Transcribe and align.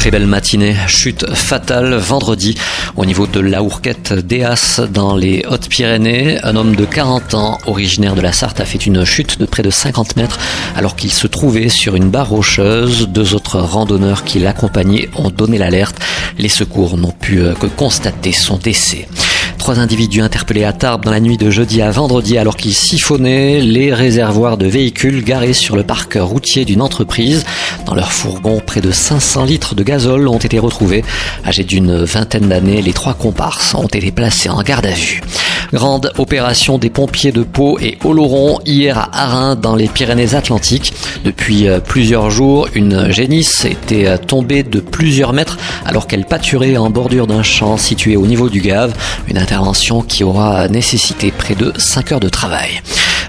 Très 0.00 0.10
belle 0.10 0.26
matinée, 0.26 0.74
chute 0.86 1.26
fatale 1.34 1.94
vendredi 1.94 2.54
au 2.96 3.04
niveau 3.04 3.26
de 3.26 3.38
la 3.38 3.62
Hourquette 3.62 4.14
d'Eas 4.14 4.80
dans 4.90 5.14
les 5.14 5.44
Hautes-Pyrénées. 5.46 6.42
Un 6.42 6.56
homme 6.56 6.74
de 6.74 6.86
40 6.86 7.34
ans, 7.34 7.58
originaire 7.66 8.14
de 8.14 8.22
la 8.22 8.32
Sarthe, 8.32 8.60
a 8.60 8.64
fait 8.64 8.86
une 8.86 9.04
chute 9.04 9.38
de 9.38 9.44
près 9.44 9.62
de 9.62 9.68
50 9.68 10.16
mètres 10.16 10.38
alors 10.74 10.96
qu'il 10.96 11.12
se 11.12 11.26
trouvait 11.26 11.68
sur 11.68 11.96
une 11.96 12.08
barre 12.08 12.30
rocheuse. 12.30 13.08
Deux 13.08 13.34
autres 13.34 13.58
randonneurs 13.58 14.24
qui 14.24 14.38
l'accompagnaient 14.38 15.10
ont 15.16 15.28
donné 15.28 15.58
l'alerte. 15.58 15.98
Les 16.38 16.48
secours 16.48 16.96
n'ont 16.96 17.12
pu 17.12 17.42
euh, 17.42 17.52
que 17.52 17.66
constater 17.66 18.32
son 18.32 18.56
décès. 18.56 19.06
Trois 19.70 19.82
individus 19.82 20.20
interpellés 20.20 20.64
à 20.64 20.72
Tarbes 20.72 21.04
dans 21.04 21.12
la 21.12 21.20
nuit 21.20 21.36
de 21.36 21.48
jeudi 21.48 21.80
à 21.80 21.92
vendredi 21.92 22.36
alors 22.36 22.56
qu'ils 22.56 22.74
siphonnaient 22.74 23.60
les 23.60 23.94
réservoirs 23.94 24.56
de 24.56 24.66
véhicules 24.66 25.22
garés 25.22 25.52
sur 25.52 25.76
le 25.76 25.84
parc 25.84 26.18
routier 26.20 26.64
d'une 26.64 26.82
entreprise. 26.82 27.44
Dans 27.86 27.94
leur 27.94 28.10
fourgon, 28.10 28.60
près 28.66 28.80
de 28.80 28.90
500 28.90 29.44
litres 29.44 29.76
de 29.76 29.84
gazole 29.84 30.26
ont 30.26 30.38
été 30.38 30.58
retrouvés. 30.58 31.04
Âgés 31.46 31.62
d'une 31.62 32.02
vingtaine 32.02 32.48
d'années, 32.48 32.82
les 32.82 32.92
trois 32.92 33.14
comparses 33.14 33.76
ont 33.76 33.86
été 33.86 34.10
placés 34.10 34.48
en 34.48 34.60
garde 34.62 34.86
à 34.86 34.90
vue. 34.90 35.20
Grande 35.72 36.12
opération 36.18 36.78
des 36.78 36.90
pompiers 36.90 37.30
de 37.30 37.42
Pau 37.42 37.78
et 37.78 37.96
Oloron 38.04 38.58
hier 38.66 38.98
à 38.98 39.22
Arin 39.22 39.54
dans 39.54 39.76
les 39.76 39.86
Pyrénées-Atlantiques. 39.86 40.92
Depuis 41.24 41.68
euh, 41.68 41.78
plusieurs 41.78 42.30
jours, 42.30 42.68
une 42.74 43.10
génisse 43.10 43.64
était 43.64 44.06
euh, 44.06 44.16
tombée 44.16 44.62
de 44.64 44.80
plusieurs 44.80 45.32
mètres 45.32 45.58
alors 45.84 46.06
qu'elle 46.08 46.24
pâturait 46.24 46.76
en 46.76 46.90
bordure 46.90 47.26
d'un 47.26 47.44
champ 47.44 47.76
situé 47.76 48.16
au 48.16 48.26
niveau 48.26 48.48
du 48.48 48.60
Gave. 48.60 48.94
Une 49.28 49.38
intervention 49.38 50.02
qui 50.02 50.24
aura 50.24 50.66
nécessité 50.68 51.30
près 51.30 51.54
de 51.54 51.72
5 51.76 52.12
heures 52.12 52.20
de 52.20 52.28
travail. 52.28 52.82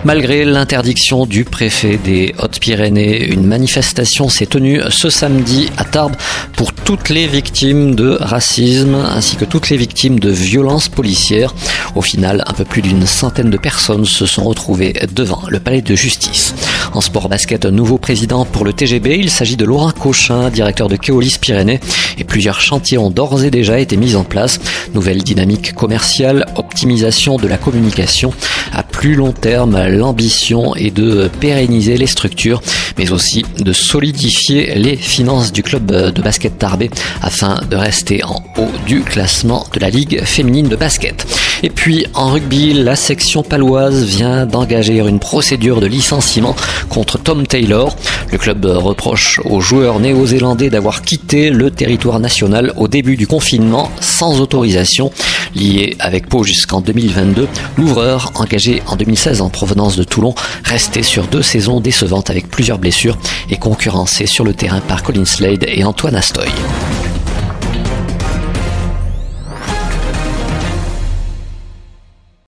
Malgré 0.03 0.45
l'interdiction 0.45 1.27
du 1.27 1.45
préfet 1.45 1.97
des 1.97 2.33
Hautes-Pyrénées, 2.39 3.23
une 3.23 3.45
manifestation 3.45 4.29
s'est 4.29 4.47
tenue 4.47 4.81
ce 4.89 5.11
samedi 5.11 5.69
à 5.77 5.83
Tarbes 5.83 6.15
pour 6.55 6.73
toutes 6.73 7.09
les 7.09 7.27
victimes 7.27 7.93
de 7.93 8.17
racisme 8.19 8.95
ainsi 8.95 9.35
que 9.35 9.45
toutes 9.45 9.69
les 9.69 9.77
victimes 9.77 10.19
de 10.19 10.31
violences 10.31 10.89
policières. 10.89 11.53
Au 11.93 12.01
final, 12.01 12.43
un 12.47 12.53
peu 12.53 12.65
plus 12.65 12.81
d'une 12.81 13.05
centaine 13.05 13.51
de 13.51 13.57
personnes 13.57 14.05
se 14.05 14.25
sont 14.25 14.43
retrouvées 14.43 14.93
devant 15.13 15.43
le 15.47 15.59
palais 15.59 15.83
de 15.83 15.93
justice. 15.93 16.55
En 16.93 16.99
sport 16.99 17.29
basket, 17.29 17.65
nouveau 17.65 17.97
président 17.97 18.43
pour 18.43 18.65
le 18.65 18.73
TGB, 18.73 19.17
il 19.17 19.29
s'agit 19.29 19.55
de 19.55 19.63
Laurent 19.63 19.91
Cochin, 19.91 20.49
directeur 20.49 20.89
de 20.89 20.97
Keolis 20.97 21.37
Pyrénées, 21.39 21.79
et 22.17 22.25
plusieurs 22.25 22.59
chantiers 22.59 22.97
ont 22.97 23.09
d'ores 23.09 23.45
et 23.45 23.49
déjà 23.49 23.79
été 23.79 23.95
mis 23.95 24.15
en 24.15 24.25
place. 24.25 24.59
Nouvelle 24.93 25.23
dynamique 25.23 25.73
commerciale, 25.73 26.45
optimisation 26.55 27.37
de 27.37 27.47
la 27.47 27.57
communication. 27.57 28.33
À 28.73 28.83
plus 28.83 29.15
long 29.15 29.31
terme, 29.31 29.87
l'ambition 29.87 30.75
est 30.75 30.91
de 30.91 31.29
pérenniser 31.39 31.95
les 31.95 32.07
structures, 32.07 32.61
mais 32.97 33.11
aussi 33.11 33.45
de 33.59 33.71
solidifier 33.71 34.75
les 34.75 34.97
finances 34.97 35.53
du 35.53 35.63
club 35.63 35.85
de 35.91 36.21
basket 36.21 36.57
Tarbé 36.57 36.91
afin 37.21 37.61
de 37.69 37.77
rester 37.77 38.23
en 38.25 38.43
haut 38.57 38.71
du 38.85 39.01
classement 39.01 39.65
de 39.73 39.79
la 39.79 39.89
Ligue 39.89 40.23
féminine 40.25 40.67
de 40.67 40.75
basket. 40.75 41.25
Et 41.63 41.69
puis 41.69 42.05
en 42.13 42.31
rugby, 42.31 42.73
la 42.73 42.95
section 42.95 43.43
paloise 43.43 44.03
vient 44.03 44.45
d'engager 44.45 44.97
une 44.99 45.19
procédure 45.19 45.79
de 45.79 45.85
licenciement 45.85 46.55
contre 46.89 47.17
Tom 47.17 47.45
Taylor. 47.45 47.95
Le 48.31 48.37
club 48.37 48.65
reproche 48.65 49.39
aux 49.45 49.61
joueurs 49.61 49.99
néo-zélandais 49.99 50.69
d'avoir 50.69 51.01
quitté 51.03 51.49
le 51.49 51.69
territoire 51.69 52.19
national 52.19 52.73
au 52.77 52.87
début 52.87 53.17
du 53.17 53.27
confinement 53.27 53.91
sans 53.99 54.41
autorisation. 54.41 55.11
Lié 55.55 55.95
avec 55.99 56.27
Pau 56.27 56.43
jusqu'en 56.43 56.81
2022, 56.81 57.47
l'ouvreur, 57.77 58.31
engagé 58.35 58.81
en 58.87 58.95
2016 58.95 59.41
en 59.41 59.49
provenance 59.49 59.97
de 59.97 60.03
Toulon, 60.03 60.33
restait 60.63 61.03
sur 61.03 61.27
deux 61.27 61.41
saisons 61.43 61.79
décevantes 61.79 62.29
avec 62.29 62.49
plusieurs 62.49 62.79
blessures 62.79 63.17
et 63.49 63.57
concurrencé 63.57 64.25
sur 64.25 64.45
le 64.45 64.53
terrain 64.53 64.81
par 64.81 65.03
Colin 65.03 65.25
Slade 65.25 65.65
et 65.67 65.83
Antoine 65.83 66.15
Astoy. 66.15 66.49